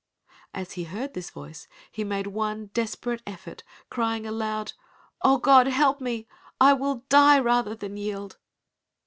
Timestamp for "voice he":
1.29-2.03